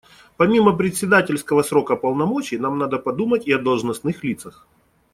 [0.35, 4.65] Помимо председательского срока полномочий нам надо подумать и о должностных лицах.